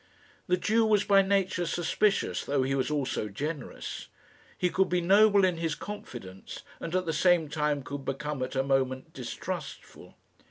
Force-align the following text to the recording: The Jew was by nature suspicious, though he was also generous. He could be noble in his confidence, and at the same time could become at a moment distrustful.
The 0.47 0.57
Jew 0.57 0.83
was 0.83 1.03
by 1.03 1.21
nature 1.21 1.67
suspicious, 1.67 2.43
though 2.45 2.63
he 2.63 2.73
was 2.73 2.89
also 2.89 3.27
generous. 3.29 4.07
He 4.57 4.71
could 4.71 4.89
be 4.89 4.99
noble 4.99 5.45
in 5.45 5.57
his 5.57 5.75
confidence, 5.75 6.63
and 6.79 6.95
at 6.95 7.05
the 7.05 7.13
same 7.13 7.49
time 7.49 7.83
could 7.83 8.03
become 8.03 8.41
at 8.41 8.55
a 8.55 8.63
moment 8.63 9.13
distrustful. 9.13 10.15